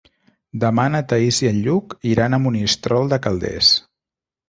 Demà 0.63 0.85
na 0.93 1.01
Thaís 1.11 1.43
i 1.45 1.51
en 1.51 1.61
Lluc 1.67 1.95
iran 2.15 2.39
a 2.39 2.43
Monistrol 2.49 3.15
de 3.15 3.25
Calders. 3.29 3.75